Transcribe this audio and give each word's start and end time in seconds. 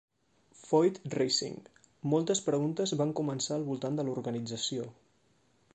Foyt 0.61 0.95
Racing, 1.15 1.59
moltes 2.15 2.41
preguntes 2.49 2.97
van 3.03 3.15
començar 3.21 3.55
al 3.59 3.69
voltant 3.73 3.99
de 4.01 4.07
l'organització. 4.09 4.91